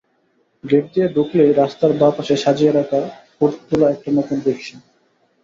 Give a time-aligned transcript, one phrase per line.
[0.63, 2.99] Gate দিয়ে ঢুকলেই রাস্তার বাঁ পাশে সাজিয়ে রাখা
[3.37, 4.77] হুড তোলা একটা নতুন রিকশা।